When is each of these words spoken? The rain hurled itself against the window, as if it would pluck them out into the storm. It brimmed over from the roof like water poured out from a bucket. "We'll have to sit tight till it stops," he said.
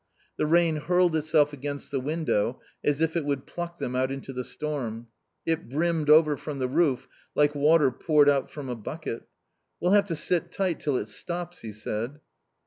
The 0.37 0.47
rain 0.47 0.77
hurled 0.77 1.15
itself 1.15 1.53
against 1.53 1.91
the 1.91 1.99
window, 1.99 2.59
as 2.83 3.01
if 3.01 3.15
it 3.15 3.23
would 3.23 3.45
pluck 3.45 3.77
them 3.77 3.95
out 3.95 4.11
into 4.11 4.33
the 4.33 4.43
storm. 4.43 5.09
It 5.45 5.69
brimmed 5.69 6.09
over 6.09 6.37
from 6.37 6.57
the 6.57 6.67
roof 6.67 7.07
like 7.35 7.53
water 7.53 7.91
poured 7.91 8.27
out 8.27 8.49
from 8.49 8.67
a 8.67 8.75
bucket. 8.75 9.27
"We'll 9.79 9.91
have 9.91 10.07
to 10.07 10.15
sit 10.15 10.51
tight 10.51 10.79
till 10.79 10.97
it 10.97 11.07
stops," 11.07 11.59
he 11.61 11.71
said. 11.71 12.19